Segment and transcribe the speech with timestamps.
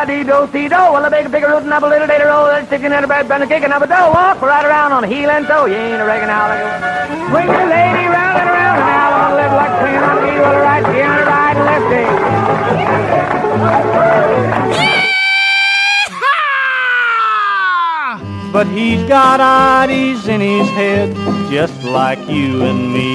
[0.00, 0.76] da dee do see do.
[0.92, 2.46] Well, a big bigger root and up a little data roll.
[2.46, 4.10] That's sticking in a bed, bend a kick and up a dough.
[4.12, 5.66] Walk right around on heel and toe.
[5.66, 6.56] You ain't a reckon how a
[7.28, 8.78] swing the lady round and around.
[8.80, 11.56] And I want to live like swinging on the heel the right, the other right
[11.56, 12.04] and lefty.
[18.52, 21.14] But he's got ideas in his head
[21.50, 23.10] just like you and me.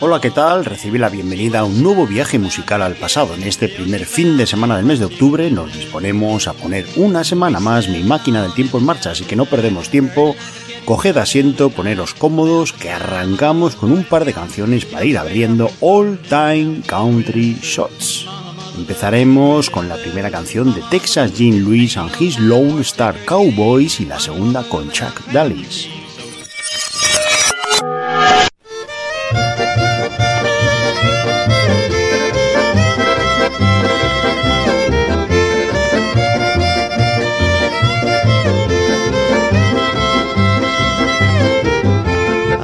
[0.00, 0.64] Hola, ¿qué tal?
[0.64, 3.34] Recibí la bienvenida a un nuevo viaje musical al pasado.
[3.34, 7.24] En este primer fin de semana del mes de octubre nos disponemos a poner una
[7.24, 10.36] semana más mi máquina del tiempo en marcha, así que no perdemos tiempo.
[10.84, 16.18] Coged asiento, poneros cómodos, que arrancamos con un par de canciones para ir abriendo All
[16.28, 18.47] Time Country Shots.
[18.78, 24.06] Empezaremos con la primera canción de Texas Jean Louis and His Lone Star Cowboys y
[24.06, 25.97] la segunda con Chuck Dallas.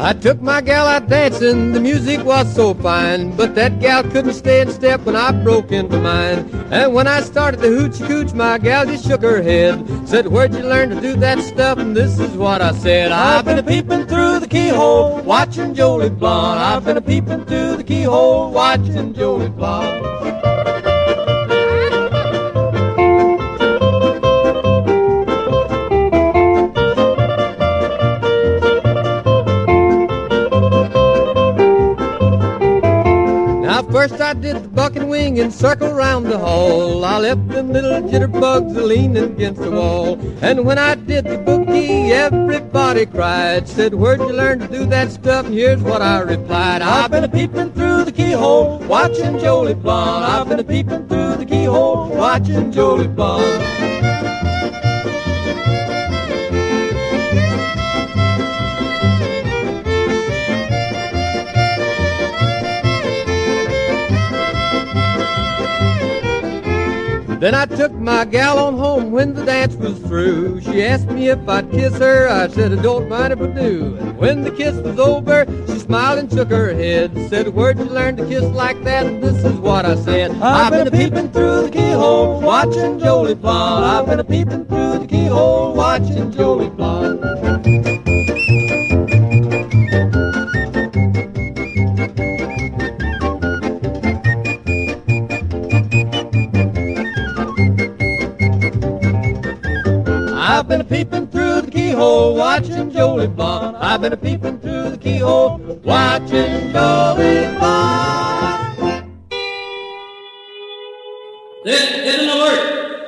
[0.04, 4.34] I took my gal out dancing, the music was so fine, but that gal couldn't
[4.34, 6.40] stay in step when I broke into mine.
[6.70, 10.52] And when I started the hoochie cooch, my gal just shook her head, said, Where'd
[10.52, 11.78] you learn to do that stuff?
[11.78, 16.10] And this is what I said, I've been a peeping through the keyhole, watching Jolie
[16.10, 16.60] Blonde.
[16.60, 20.83] I've been a peeping through the keyhole, watching Jolie Blonde.
[34.04, 37.02] First I did the buck and wing and circle round the hall.
[37.06, 40.20] I left them little jitterbugs leaning against the wall.
[40.42, 43.66] And when I did the boogie, everybody cried.
[43.66, 45.46] Said, where'd you learn to do that stuff?
[45.46, 46.82] And here's what I replied.
[46.82, 50.26] I've been a peeping through the keyhole, watching Jolie Blonde.
[50.26, 54.13] I've been a peeping through the keyhole, watching Jolie Blonde.
[67.44, 70.62] Then I took my gal on home when the dance was through.
[70.62, 72.26] She asked me if I'd kiss her.
[72.26, 73.98] I said, I don't mind if I do.
[74.00, 77.12] And when the kiss was over, she smiled and shook her head.
[77.28, 79.04] Said, where'd you learn to kiss like that?
[79.04, 80.30] And this is what I said.
[80.40, 83.84] I've been a peeping through the keyhole, watching Jolie Blonde.
[83.84, 88.03] I've been a peeping through the keyhole, watching Jolie Blonde.
[100.54, 103.76] I've been a peeping through the keyhole, watching Jolie Blonde.
[103.76, 109.10] I've been a peeping through the keyhole, watching Jolie Blonde.
[111.64, 113.00] This is an alert.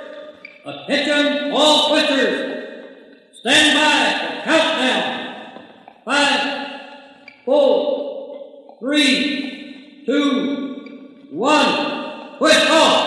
[0.65, 3.39] Attention, all twisters.
[3.39, 5.63] Stand by for countdown.
[6.05, 6.81] Five,
[7.45, 12.39] four, three, two, one.
[12.39, 13.06] Twist off.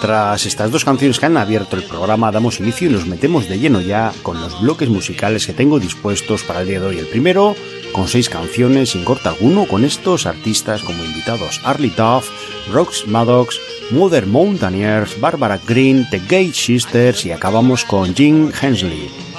[0.00, 3.58] Tras estas dos canciones que han abierto el programa, damos inicio y nos metemos de
[3.58, 6.98] lleno ya con los bloques musicales que tengo dispuestos para el día de hoy.
[6.98, 7.54] El primero,
[7.92, 12.28] con seis canciones sin corte alguno, con estos artistas como invitados Arlie Duff,
[12.72, 19.31] Rox Maddox, Mother Mountaineers, Barbara Green, The Gate Sisters y acabamos con Jim Hensley.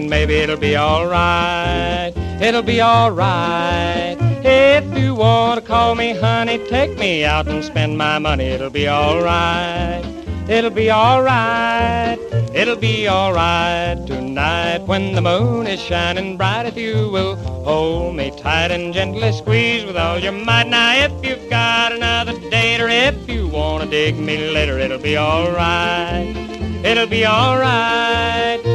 [0.00, 2.12] Mean maybe it'll be alright.
[2.42, 4.16] It'll be alright.
[4.44, 8.46] If you want to call me honey, take me out and spend my money.
[8.46, 10.04] It'll be alright.
[10.48, 12.18] It'll be alright.
[12.52, 16.66] It'll be alright tonight when the moon is shining bright.
[16.66, 20.66] If you will hold me tight and gently squeeze with all your might.
[20.66, 24.98] Now, if you've got another date or if you want to dig me later, it'll
[24.98, 26.54] be alright
[26.84, 28.73] it'll be alright.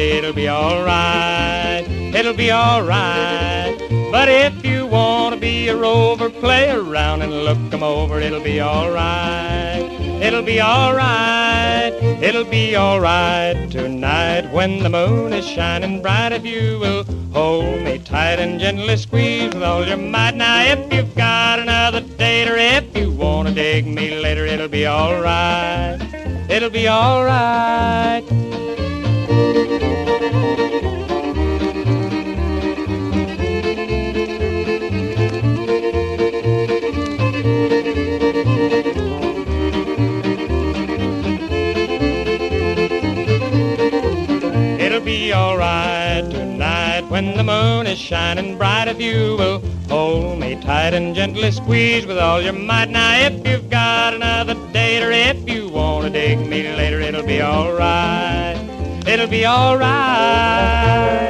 [0.00, 1.84] It'll be alright.
[2.14, 3.76] It'll be alright.
[4.10, 8.62] But if you wanna be a rover, play around and look 'em over, it'll be
[8.62, 9.84] alright.
[10.22, 11.92] It'll be alright,
[12.22, 16.32] it'll be alright tonight when the moon is shining bright.
[16.32, 20.34] If you will hold me tight and gently squeeze with all your might.
[20.34, 24.86] Now, if you've got another date or if you wanna dig me later, it'll be
[24.86, 26.00] alright.
[26.48, 28.24] It'll be alright.
[47.90, 48.86] Is shining bright.
[48.86, 49.58] If you will
[49.88, 52.88] hold me tight and gently squeeze with all your might.
[52.88, 57.26] Now, if you've got another date or if you want to dig me later, it'll
[57.26, 58.56] be alright.
[59.06, 61.29] It'll be alright.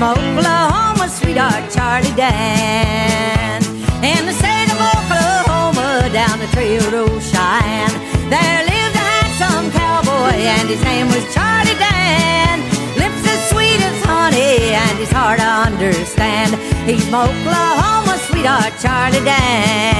[0.00, 3.62] My Oklahoma sweetheart, Charlie Dan.
[4.02, 7.92] In the state of Oklahoma, down the trail to Cheyenne,
[8.32, 12.60] there lived a handsome cowboy and his name was Charlie Dan.
[12.96, 16.56] Lips as sweet as honey and his heart to understand.
[16.88, 19.90] He's my Oklahoma sweetheart, Charlie Dan.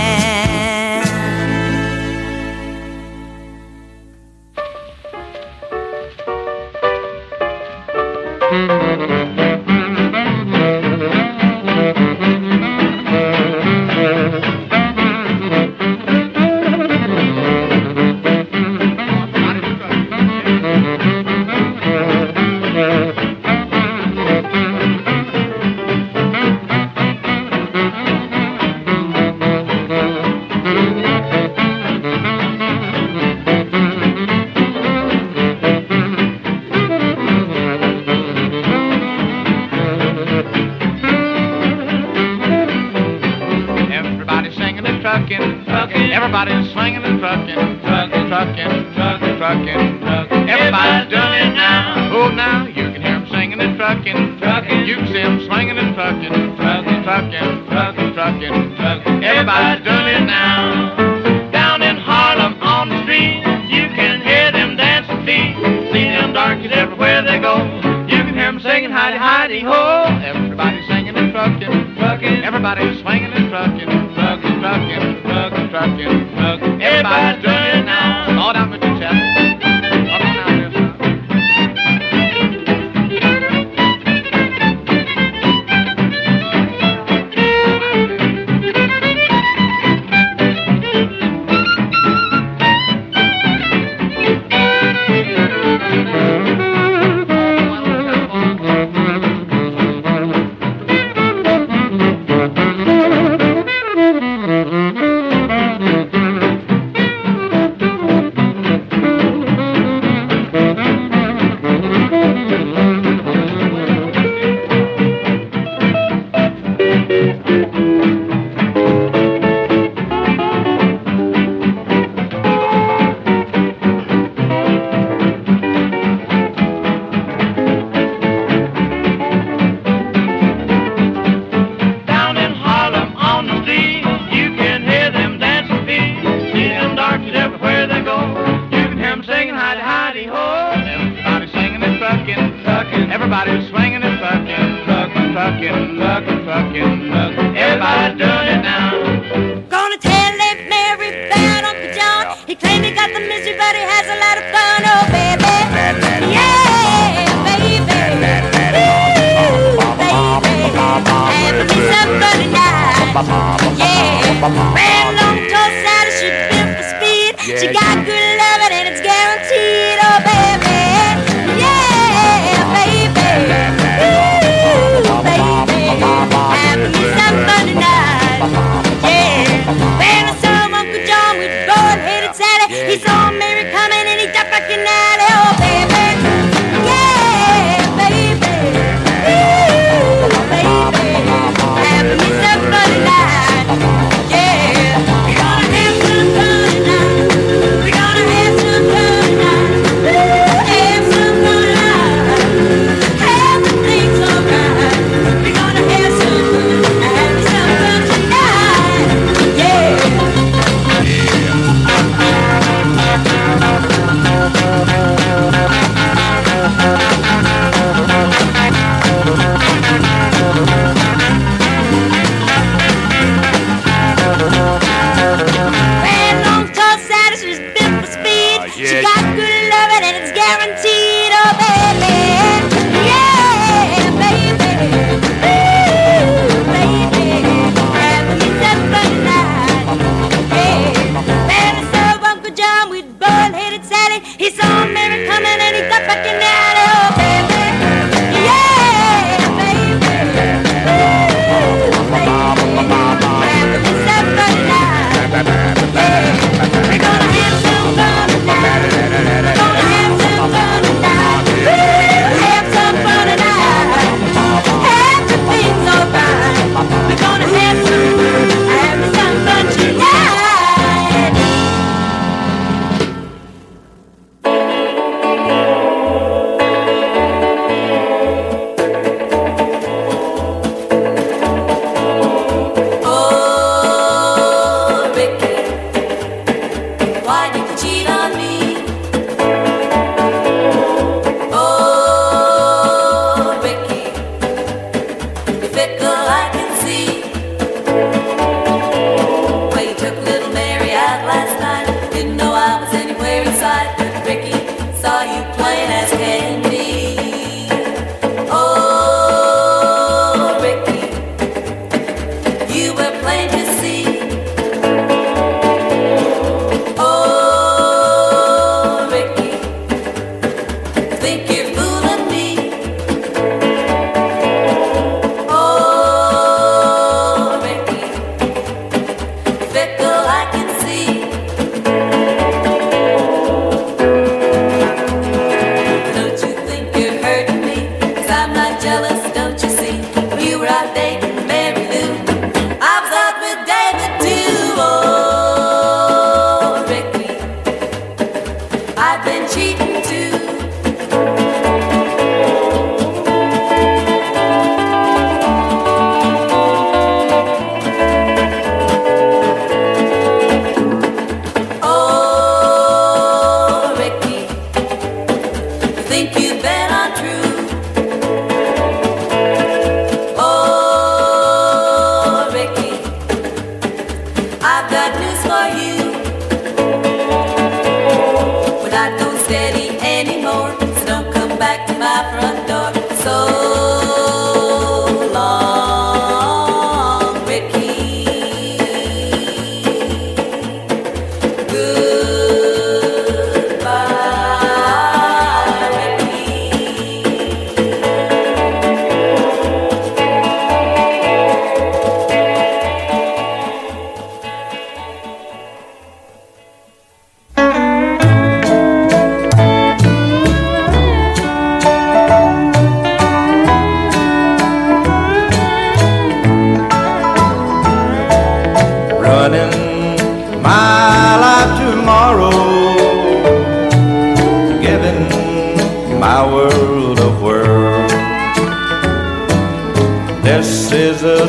[8.51, 9.30] trucking,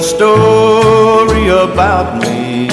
[0.02, 2.68] story about me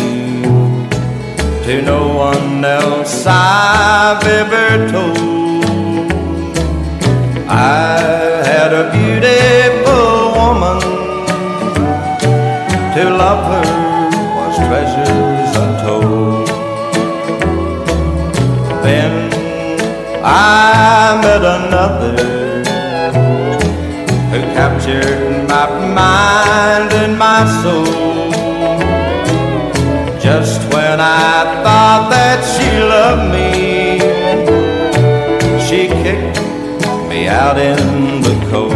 [1.65, 6.13] to no one else I've ever told.
[7.49, 10.81] I had a beautiful woman
[12.95, 13.69] to love her
[14.37, 16.49] was treasures untold.
[18.83, 19.13] Then
[20.23, 22.38] I met another
[26.87, 28.31] and my soul.
[30.21, 33.99] Just when I thought that she loved me,
[35.67, 36.39] she kicked
[37.09, 38.73] me out in the cold.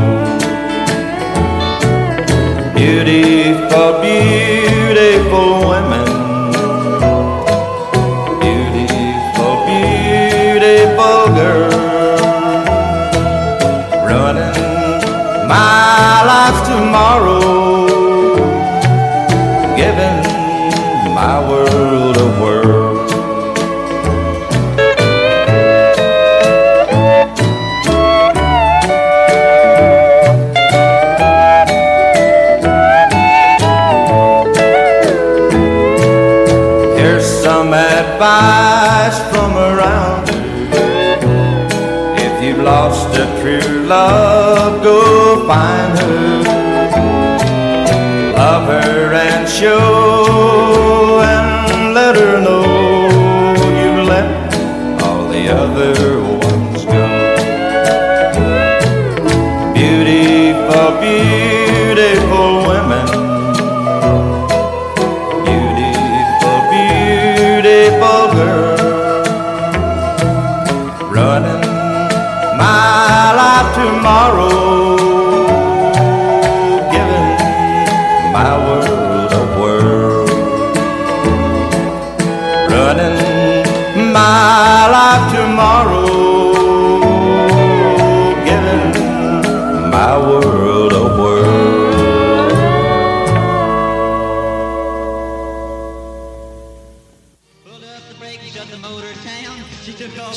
[2.75, 4.82] Beautiful, beautiful
[43.93, 44.32] love,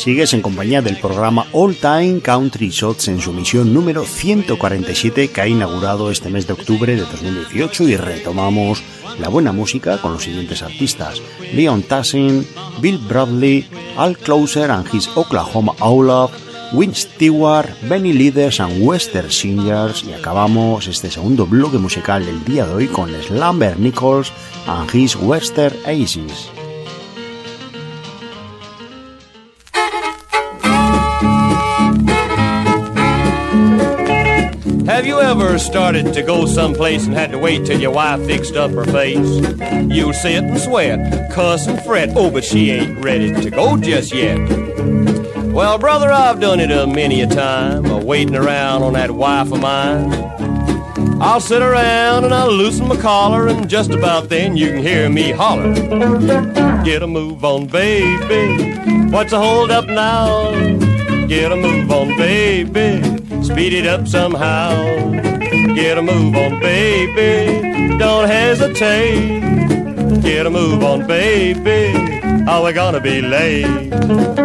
[0.06, 5.42] Sigues en compañía del programa All Time Country Shots en su misión número 147 que
[5.42, 8.84] ha inaugurado este mes de octubre de 2018 y retomamos
[9.20, 11.24] la buena música con los siguientes artistas
[11.56, 12.46] Leon Tassin,
[12.82, 16.32] Bill Bradley, Al Closer and his Oklahoma Olaf,
[16.72, 22.68] Win Stewart, Benny Leaders and Western Singers y acabamos este segundo bloque musical del día
[22.68, 24.32] de hoy con Slumber Nichols
[24.68, 26.52] and his Western Aces.
[35.42, 38.86] Ever started to go someplace and had to wait till your wife fixed up her
[38.86, 39.18] face?
[39.94, 44.14] You'll sit and sweat, cuss and fret, oh, but she ain't ready to go just
[44.14, 44.38] yet.
[45.52, 49.52] Well, brother, I've done it a many a time, a waiting around on that wife
[49.52, 50.14] of mine.
[51.22, 55.10] I'll sit around and I'll loosen my collar, and just about then you can hear
[55.10, 55.74] me holler.
[56.84, 58.74] Get a move on, baby.
[59.10, 60.52] What's the hold up now?
[61.28, 63.15] Get a move on, baby.
[63.46, 64.72] Speed it up somehow.
[65.76, 67.98] Get a move on, baby.
[68.00, 69.40] Don't hesitate.
[70.22, 71.94] Get a move on, baby.
[72.48, 74.45] Are we gonna be late?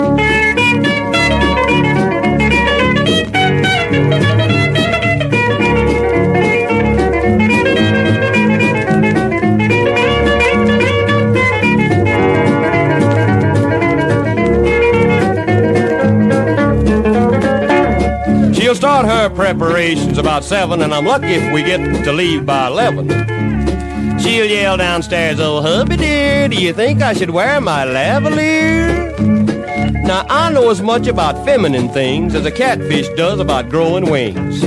[19.40, 23.08] Preparations about seven, and I'm lucky if we get to leave by eleven.
[24.20, 28.86] She'll yell downstairs, "Oh, hubby dear, do you think I should wear my lavalier?"
[30.04, 34.60] Now I know as much about feminine things as a catfish does about growing wings.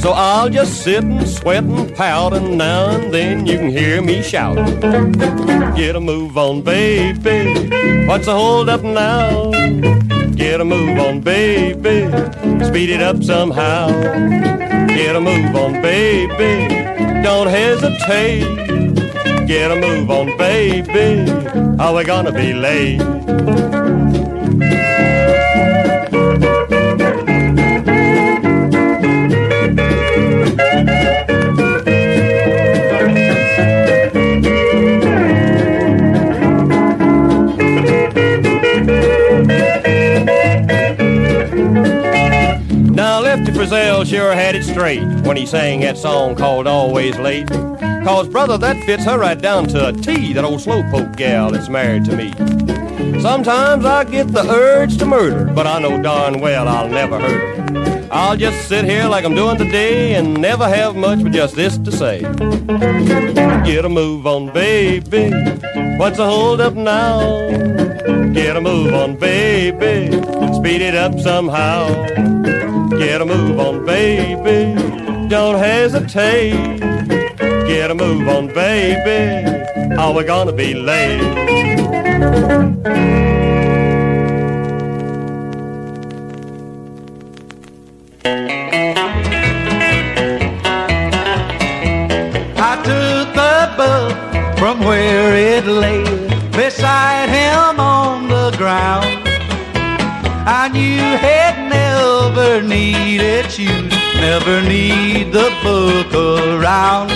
[0.00, 4.00] So I'll just sit and sweat and pout, and now and then you can hear
[4.00, 4.56] me shout.
[5.76, 7.40] Get a move on, baby.
[8.08, 9.50] What's the hold up now?
[10.34, 11.98] Get a move on, baby.
[12.62, 13.88] Speed it up somehow.
[14.88, 16.68] Get a move on, baby.
[17.22, 18.44] Don't hesitate.
[19.46, 21.30] Get a move on, baby.
[21.78, 23.13] Are we gonna be late?
[43.64, 47.48] Frizzell sure had it straight when he sang that song called Always Late.
[47.48, 51.70] Cause, brother, that fits her right down to a T, that old slowpoke gal that's
[51.70, 52.30] married to me.
[53.22, 57.70] Sometimes I get the urge to murder, but I know darn well I'll never hurt
[57.70, 58.08] her.
[58.12, 61.78] I'll just sit here like I'm doing today and never have much but just this
[61.78, 62.20] to say.
[63.64, 65.30] Get a move on, baby.
[65.96, 67.48] What's the hold up now?
[68.34, 70.12] Get a move on, baby.
[70.52, 72.63] Speed it up somehow.
[73.06, 74.74] Get a move on, baby.
[75.28, 76.80] Don't hesitate.
[77.68, 79.46] Get a move on, baby.
[79.98, 81.20] Are we gonna be late?
[92.56, 96.04] I took the book from where it lay
[96.52, 99.28] beside him on the ground.
[100.46, 101.00] I knew
[102.54, 107.08] never needed shoes, never need the book around,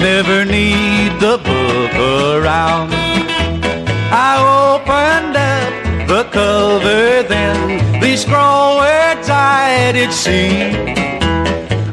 [0.00, 2.88] never need the book around.
[4.10, 4.38] I
[4.72, 10.70] opened up the cover then, these scroll words I did see.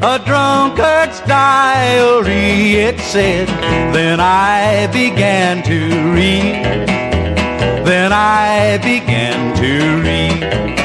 [0.00, 3.48] A drunkard's diary, it said.
[3.92, 5.78] Then I began to
[6.14, 6.64] read.
[7.84, 10.75] Then I began to read.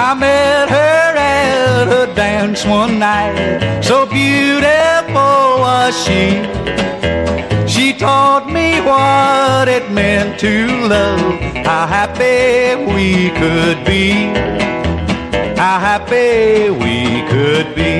[0.00, 3.82] I met her at a dance one night.
[3.82, 6.38] So beautiful was she.
[7.66, 10.54] She taught me what it meant to
[10.86, 14.12] love, how happy we could be,
[15.58, 17.92] how happy we could be.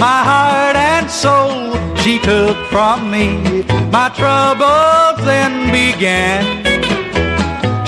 [0.00, 6.77] My heart and soul she took from me, my troubles then began.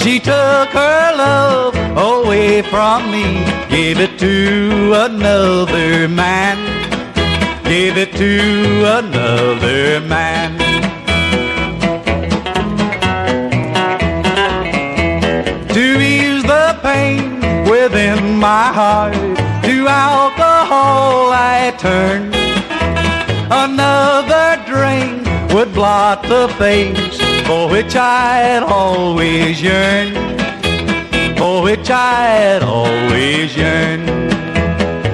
[0.03, 6.81] She took her love away from me, gave it to another man
[7.71, 10.59] gave it to another man.
[15.69, 17.39] To ease the pain
[17.71, 19.15] within my heart,
[19.67, 22.35] to alcohol I turned.
[23.53, 25.30] Another drink
[25.61, 30.17] would blot the face for which I had always yearned,
[31.39, 34.09] for which I had always yearned.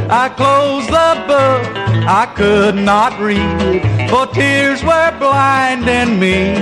[0.09, 1.63] I closed the book
[2.07, 6.55] I could not read, for tears were blinding me.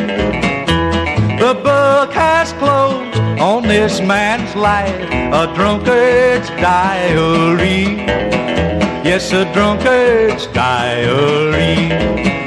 [1.36, 7.98] The book has closed on this man's life, a drunkard's diary.
[9.04, 12.43] Yes, a drunkard's diary.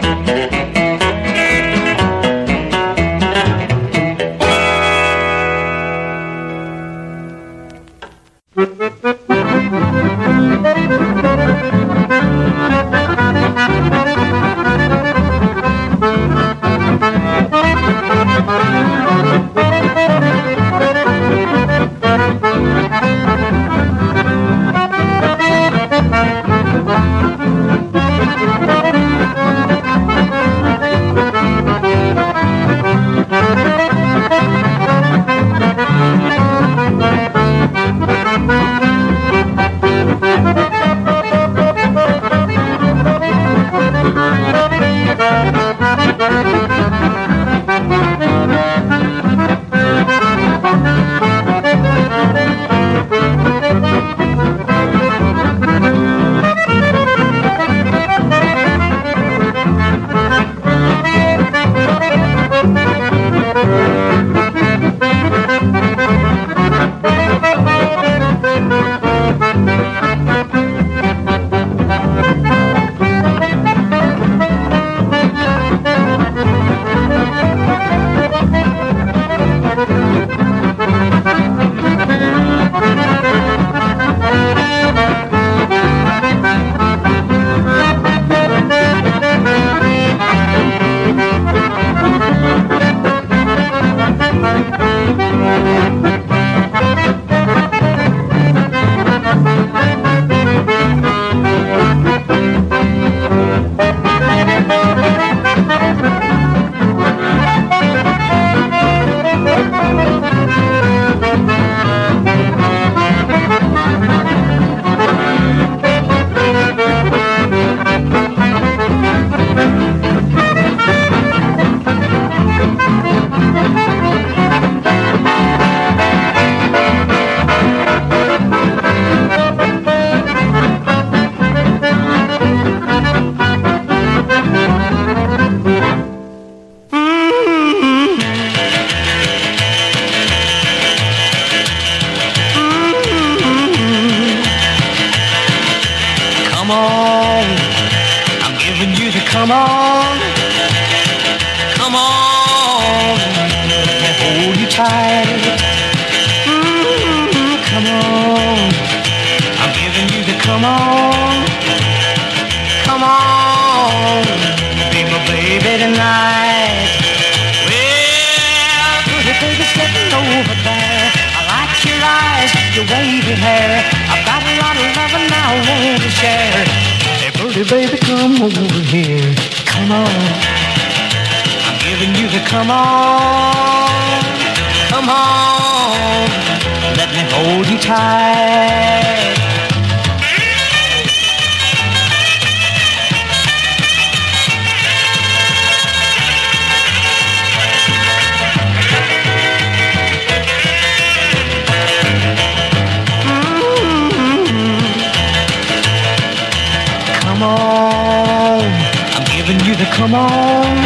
[209.97, 210.77] Come on.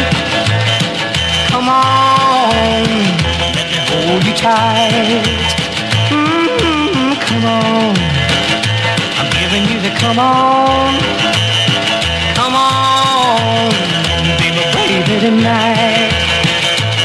[1.52, 2.82] Come on,
[3.54, 5.24] let me hold you tight.
[6.08, 7.92] Mm, come on,
[9.20, 10.96] I'm giving you the come on.
[12.38, 13.70] Come on,
[14.40, 16.12] be my baby tonight.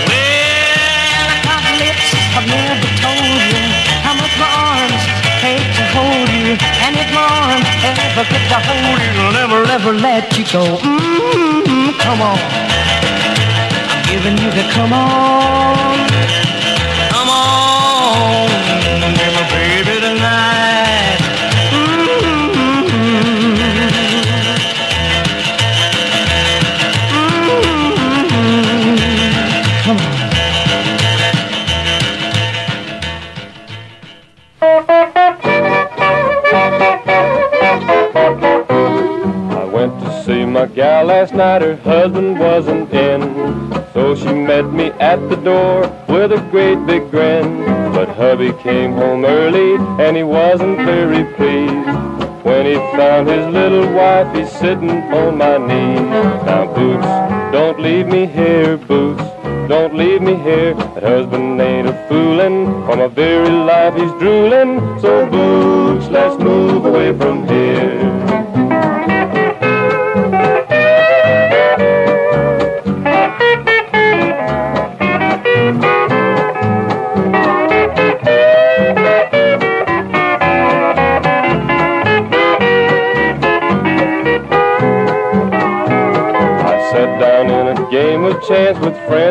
[0.08, 3.64] Well, I got lips I've never told you
[4.08, 5.04] how much my arms
[5.44, 6.56] hate to hold you,
[6.88, 10.64] and if my arms ever get to hold you, I'll never, never let you go.
[10.80, 11.47] Mm,
[12.00, 16.07] come on, I'm giving you the come on,
[40.78, 43.20] gal last night, her husband wasn't in.
[43.94, 47.66] So she met me at the door with a great big grin.
[47.96, 49.74] But hubby came home early
[50.06, 51.90] and he wasn't very pleased.
[52.46, 55.96] When he found his little wife, he's sitting on my knee.
[56.46, 57.08] Now, Boots,
[57.52, 59.24] don't leave me here, Boots.
[59.68, 60.76] Don't leave me here.
[60.76, 62.86] That husband ain't a foolin'.
[62.86, 64.80] For my very life, he's drooling.
[65.02, 68.17] So, Boots, let's move away from here.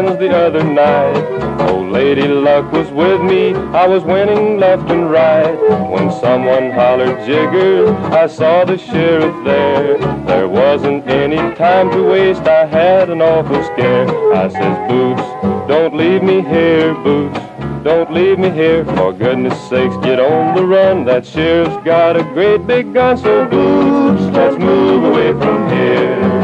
[0.07, 1.71] Friends the other night.
[1.71, 5.55] Old Lady Luck was with me, I was winning left and right.
[5.91, 9.99] When someone hollered jiggers, I saw the sheriff there.
[10.27, 14.07] There wasn't any time to waste, I had an awful scare.
[14.35, 15.23] I says, Boots,
[15.69, 17.41] don't leave me here, Boots.
[17.83, 21.05] Don't leave me here, for goodness sakes, get on the run.
[21.05, 26.36] That sheriff's got a great big gun, so Boots, let's move away from here.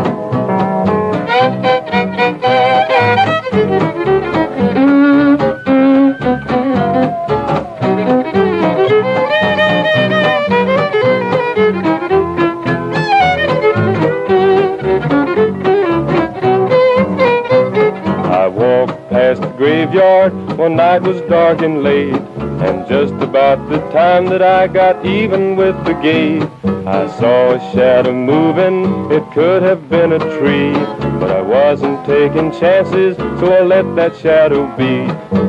[19.92, 25.05] Graveyard one night was dark and late, and just about the time that I got
[25.05, 26.42] even with the gate,
[26.87, 29.12] I saw a shadow moving.
[29.12, 30.72] It could have been a tree,
[31.20, 35.02] but I wasn't taking chances, so I let that shadow be.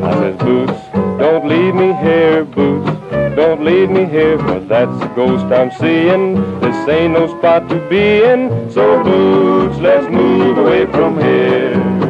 [0.04, 2.92] I says, Boots, don't leave me here, Boots.
[3.36, 6.60] Don't leave me here, for that's a ghost I'm seeing.
[6.60, 8.70] This ain't no spot to be in.
[8.72, 12.03] So, Boots, let's move away from here.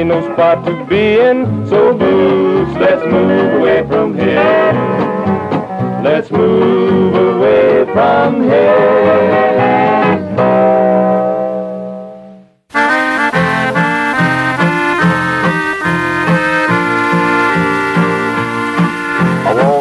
[0.00, 1.66] Ain't no spot to be in.
[1.68, 4.72] So, Boots, let's move away from here.
[6.02, 9.10] Let's move away from here.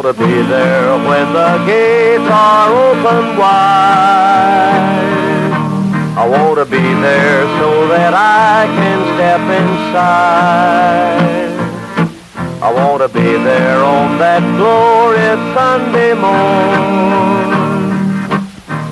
[0.09, 5.08] Be there when the gates are open wide.
[6.19, 11.19] I want to be there so that I can step inside.
[12.61, 17.39] I want to be there on that glorious Sunday morn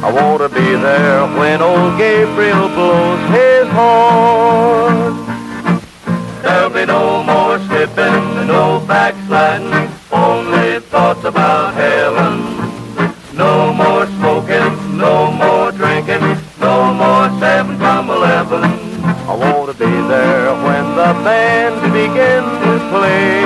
[0.08, 5.18] I want to be there when old Gabriel blows his horn.
[6.42, 12.40] There'll be no more slipping, no backsliding, only thoughts about heaven.
[13.36, 13.87] No more
[21.28, 23.44] band begins to play.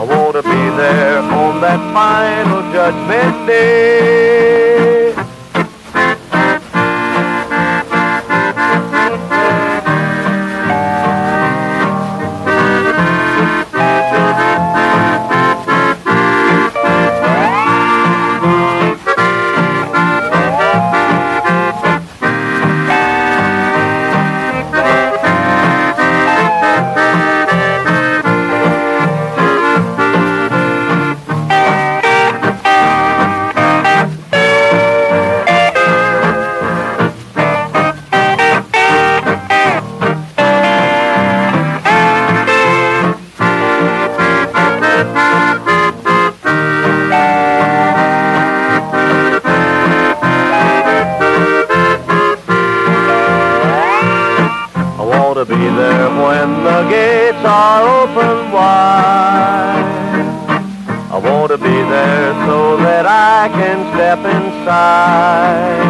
[0.00, 4.67] I want to be there on that final judgment day.
[61.48, 65.80] To be there so that I can step inside.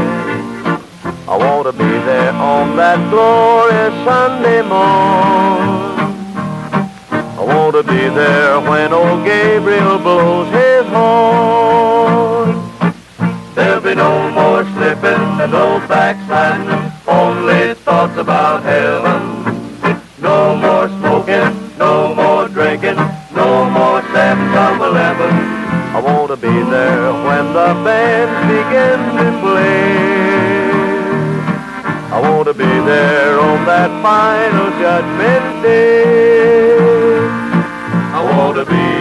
[1.26, 5.98] I want to be there on that glorious Sunday morn.
[7.10, 12.54] I want to be there when old Gabriel blows his horn.
[13.56, 19.47] There'll be no more slipping, and no backsliding, only thoughts about heaven.
[27.58, 29.90] The band begin to play.
[32.14, 37.18] I want to be there on that final judgment day.
[38.18, 38.97] I want to be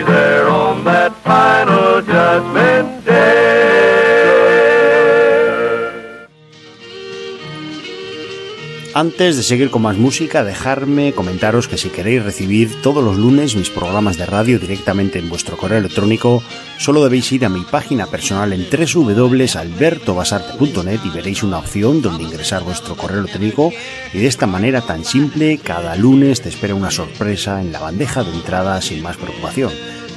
[8.97, 13.55] Antes de seguir con más música, dejarme comentaros que si queréis recibir todos los lunes
[13.55, 16.41] mis programas de radio directamente en vuestro correo electrónico,
[16.79, 22.63] solo debéis ir a mi página personal en www.albertobasarte.net y veréis una opción donde ingresar
[22.63, 23.71] vuestro correo electrónico
[24.13, 28.23] y de esta manera tan simple, cada lunes te espera una sorpresa en la bandeja
[28.23, 29.71] de entrada sin más preocupación.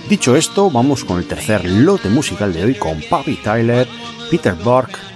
[0.09, 3.87] Dicho esto, vamos con el tercer lote musical de hoy con Bobby Tyler,
[4.31, 5.10] Peter Burke,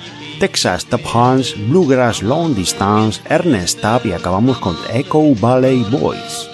[0.45, 6.54] Texas Top Hans, Bluegrass Long Distance, Ernest Tubb y acabamos con Echo Valley Boys.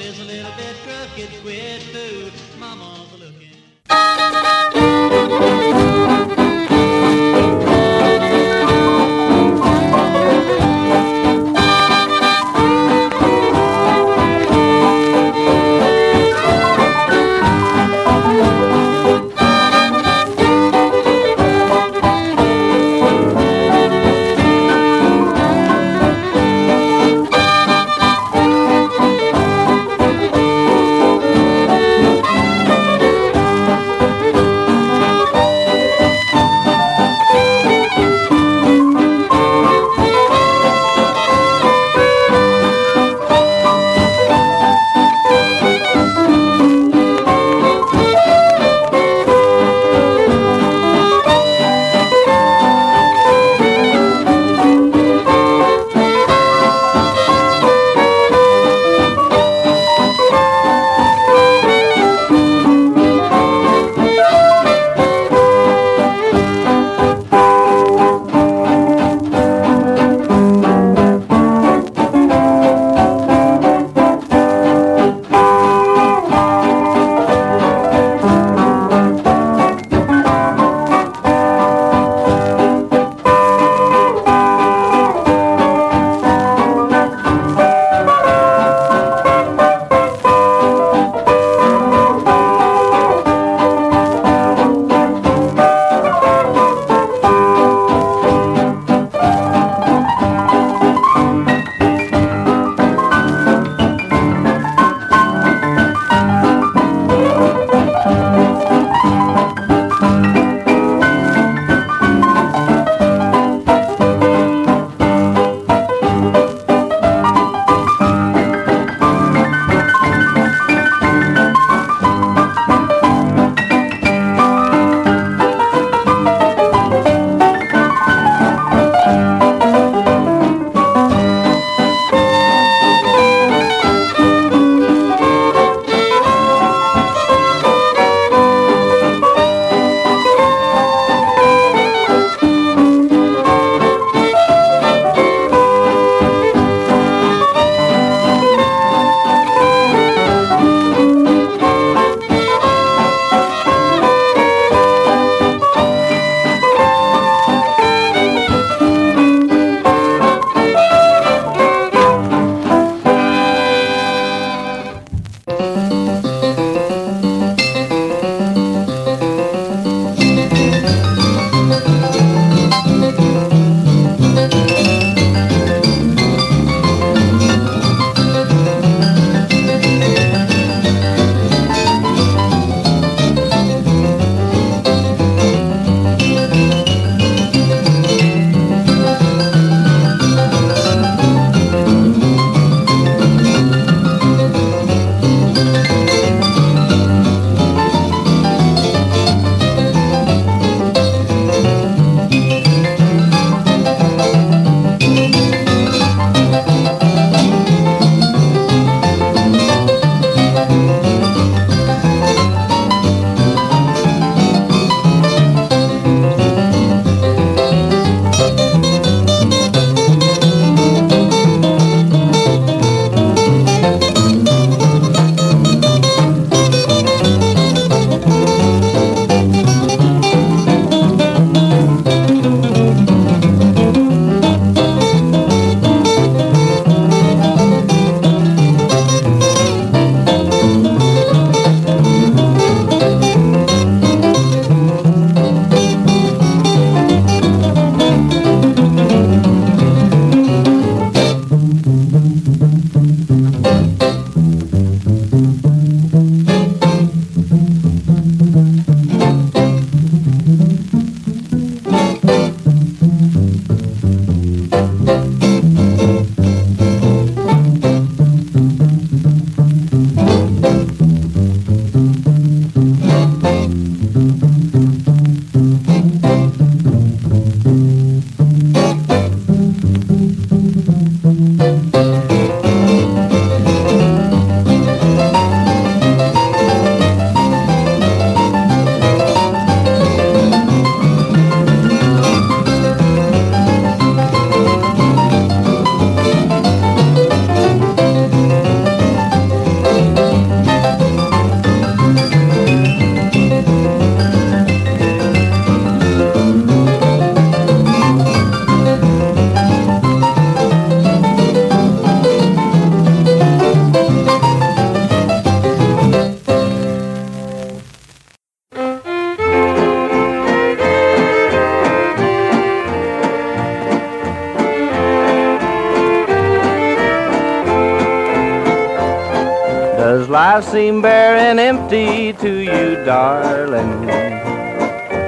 [330.62, 334.06] Seem bare and empty to you, darling?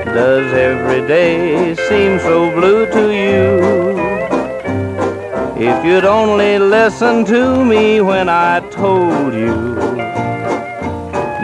[0.04, 3.98] Does every day seem so blue to you?
[5.56, 9.54] If you'd only listen to me when I told you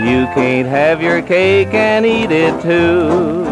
[0.05, 3.45] you can't have your cake and eat it too.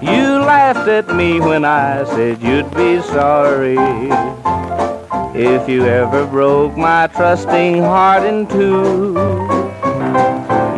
[0.00, 3.76] You laughed at me when I said you'd be sorry
[5.38, 9.08] if you ever broke my trusting heart in two.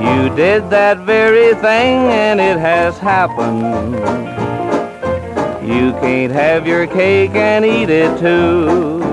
[0.02, 3.94] You did that very thing and it has happened.
[5.64, 9.07] You can't have your cake and eat it too.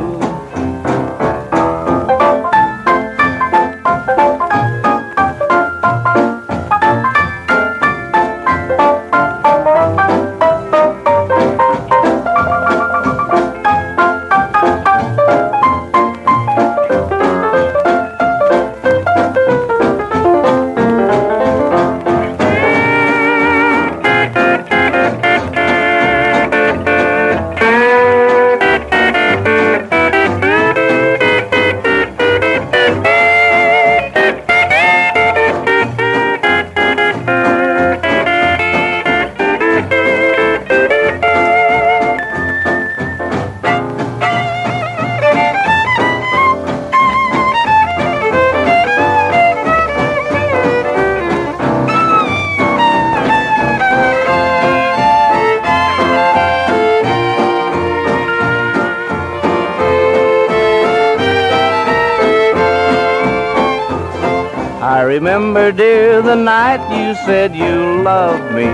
[67.26, 68.70] Said you loved me.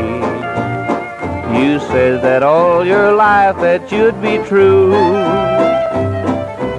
[1.58, 4.91] You said that all your life that you'd be true.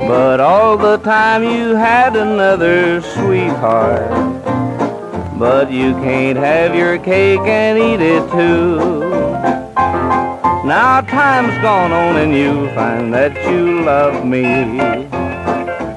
[0.07, 4.11] But all the time you had another sweetheart.
[5.39, 8.77] But you can't have your cake and eat it too.
[10.69, 14.45] Now time's gone on and you find that you love me.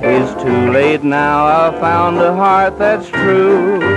[0.08, 3.95] It's too late now, I've found a heart that's true.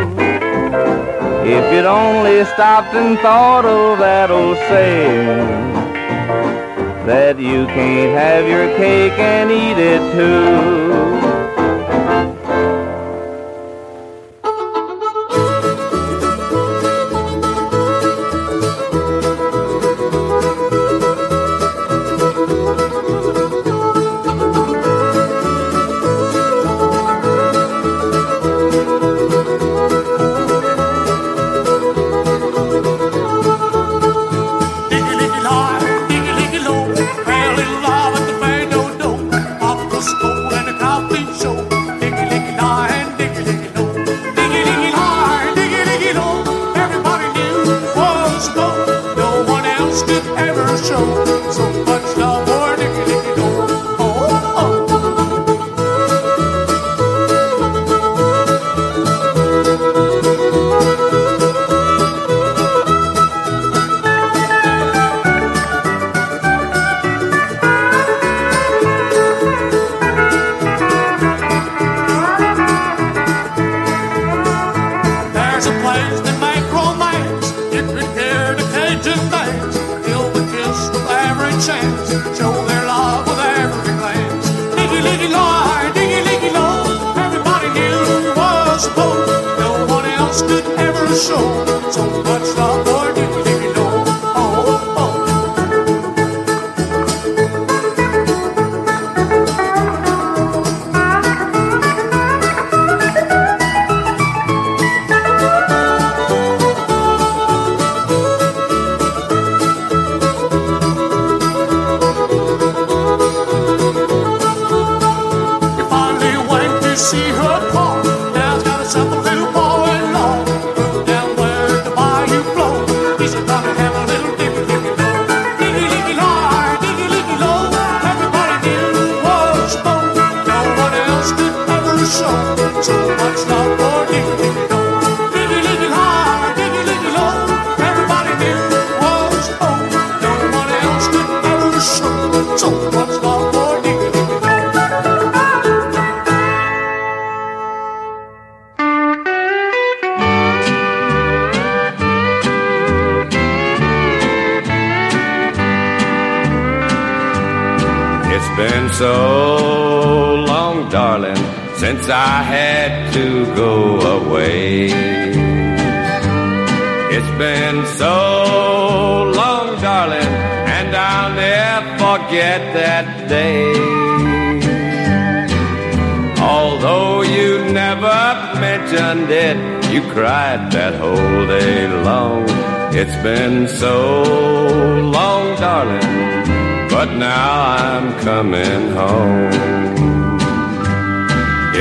[1.51, 5.38] If you'd only stopped and thought of that old saying,
[7.07, 10.78] that you can't have your cake and eat it too.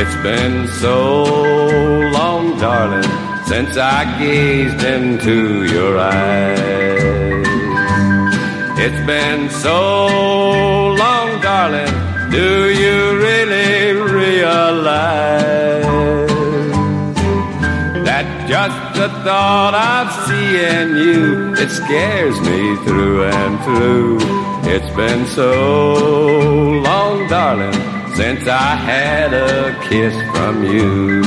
[0.08, 1.24] It's been so
[2.12, 3.12] long, darling,
[3.46, 7.48] since I gazed into your eyes.
[8.80, 11.94] It's been so long, darling,
[12.32, 13.92] do you really
[14.22, 15.84] realize
[18.08, 24.20] that just the thought of seeing you, it scares me through and through.
[24.70, 25.52] It's been so
[26.82, 27.77] long, darling,
[28.18, 31.22] since I had a kiss from you.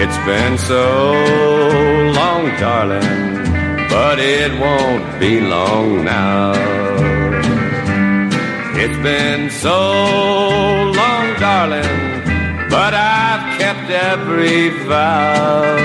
[0.00, 1.12] It's been so
[2.14, 3.02] long, darling,
[3.88, 7.19] but it won't be long now.
[8.82, 9.78] It's been so
[11.00, 11.98] long, darling,
[12.70, 15.76] but I've kept every vow.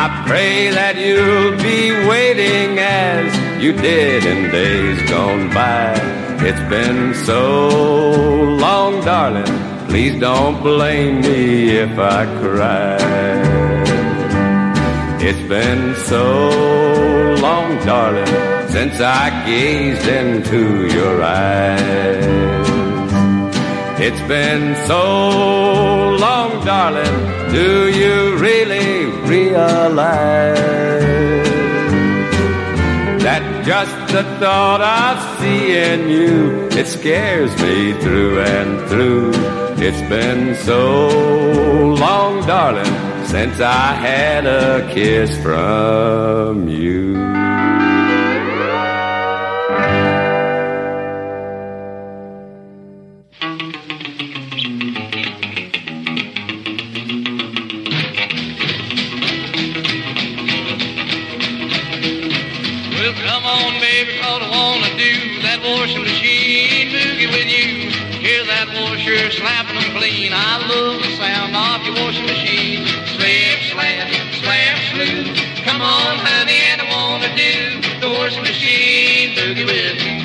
[0.00, 5.92] I pray that you'll be waiting as you did in days gone by.
[6.48, 9.44] It's been so long, darling.
[9.88, 12.96] Please don't blame me if I cry.
[15.20, 16.24] It's been so
[17.40, 22.66] long, darling, since I gazed into your eyes.
[24.00, 27.16] It's been so long, darling,
[27.52, 30.58] do you really realize
[33.22, 39.30] that just the thought of seeing you, it scares me through and through.
[39.86, 42.94] It's been so long, darling,
[43.24, 47.33] since I had a kiss from you.
[69.36, 70.32] Slapping them clean.
[70.32, 72.86] I love the sound of your washing machine.
[73.14, 74.08] Slap, slap,
[74.40, 75.34] slap, slew.
[75.66, 80.16] Come on, honey, and I wanna do the washing machine boogie with you.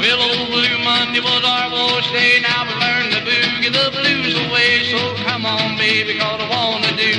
[0.00, 2.40] Well, old Blue Monday was our wash day.
[2.40, 4.84] Now we learned to boogie the blues away.
[4.90, 7.12] So come on, baby, cause I wanna do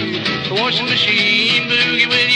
[0.50, 2.33] the washing machine boogie with you.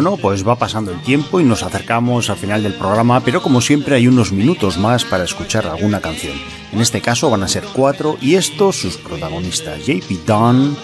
[0.00, 3.60] Bueno, pues va pasando el tiempo y nos acercamos al final del programa, pero como
[3.60, 6.32] siempre hay unos minutos más para escuchar alguna canción.
[6.72, 10.74] En este caso van a ser cuatro y estos sus protagonistas JP Dunn,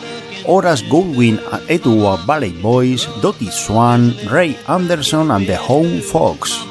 [0.45, 6.66] Horace Goldwyn and Valley Boys, Dottie Swan, Ray Anderson and the Home Fox.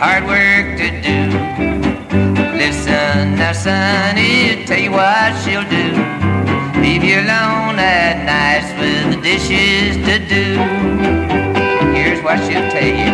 [0.00, 1.18] Hard work to do.
[2.56, 5.92] Listen now, sonny, tell you what she'll do.
[6.80, 10.56] Leave you alone at night with the dishes to do.
[11.92, 13.12] Here's what she'll tell you.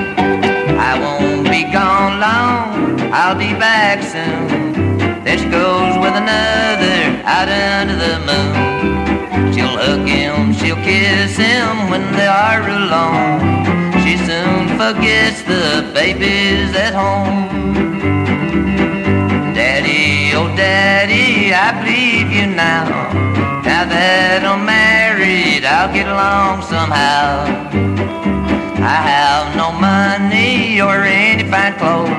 [0.79, 5.25] I won't be gone long, I'll be back soon.
[5.25, 9.53] There she goes with another out under the moon.
[9.53, 13.43] She'll hug him, she'll kiss him when they are alone.
[14.05, 17.49] She soon forgets the babies at home.
[19.55, 22.85] Daddy, oh daddy, I believe you now.
[23.65, 27.47] Now that I'm married, I'll get along somehow.
[28.85, 32.11] I have no money or any fine clothes.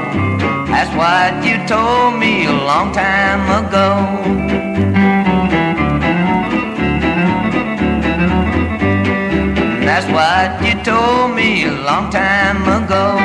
[0.68, 4.67] That's what you told me a long time ago.
[10.18, 13.17] What you told me a long time ago.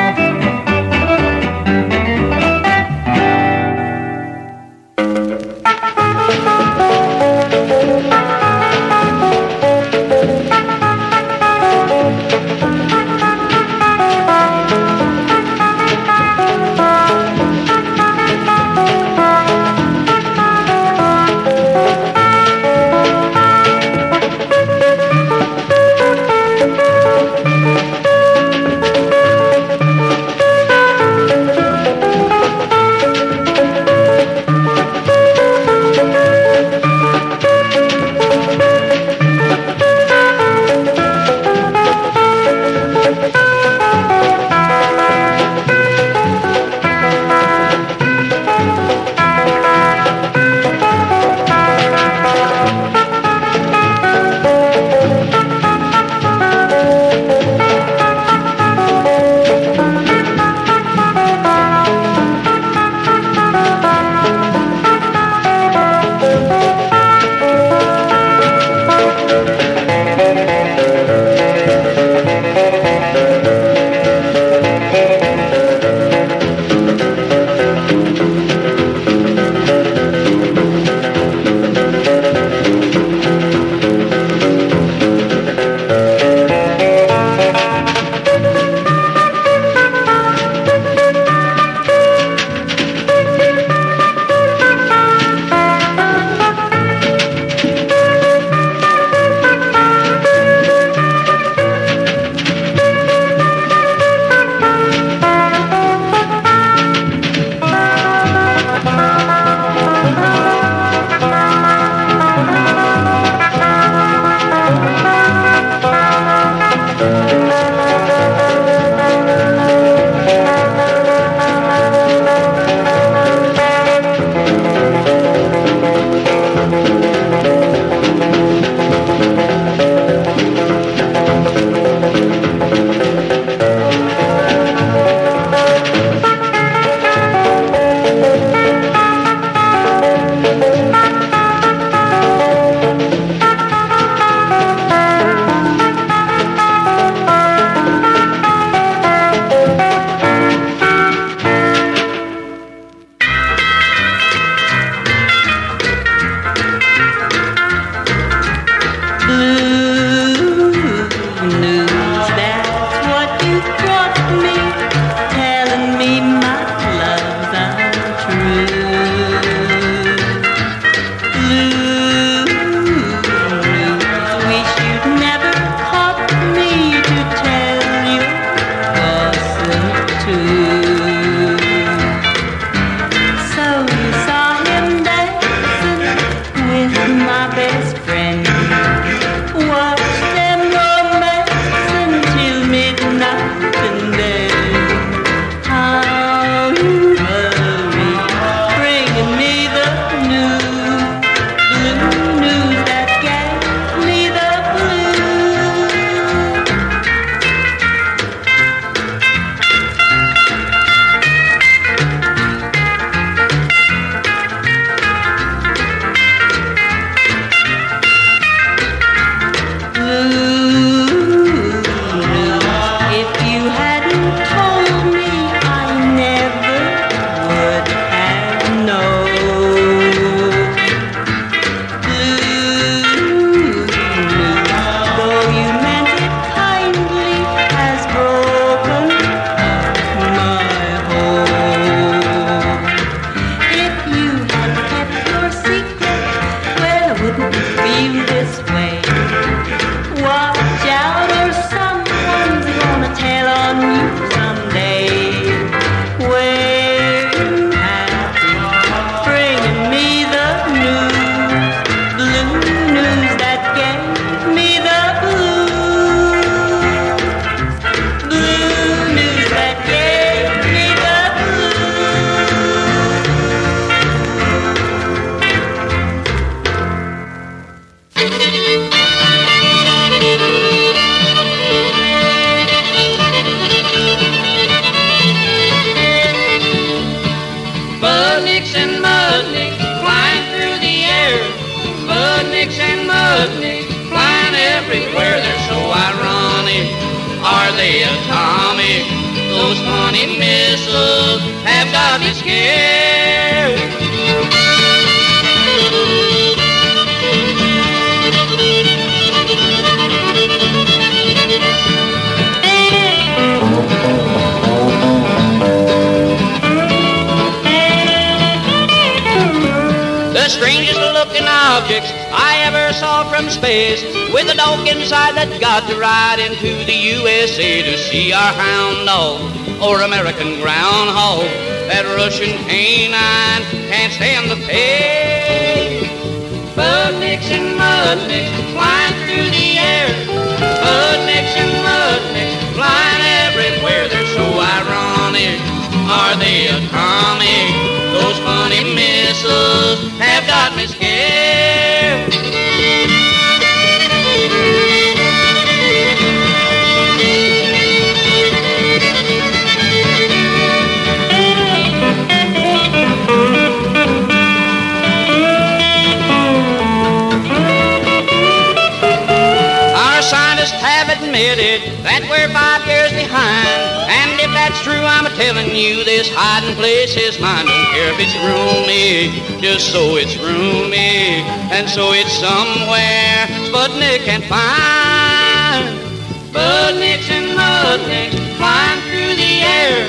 [375.43, 377.67] Telling you this hiding place is mine.
[377.67, 379.27] Don't care if it's roomy,
[379.59, 381.43] just so it's roomy.
[381.75, 385.99] And so it's somewhere Sputnik can find.
[386.47, 390.07] Sputniks and mutniks flying through the air.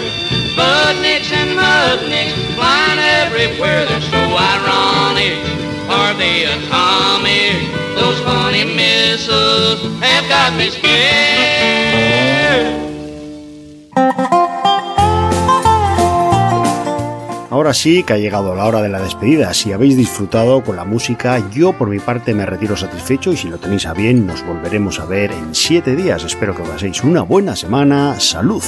[0.54, 3.90] Sputniks and mutniks flying everywhere.
[3.90, 5.34] They're so ironic.
[5.90, 7.58] Are they atomic?
[7.98, 11.33] Those funny missiles have got me scared.
[17.74, 19.52] Ahora sí que ha llegado la hora de la despedida.
[19.56, 23.48] Si habéis disfrutado con la música, yo por mi parte me retiro satisfecho y si
[23.48, 26.24] lo tenéis a bien, nos volveremos a ver en siete días.
[26.24, 28.20] Espero que paséis una buena semana.
[28.20, 28.62] Salud.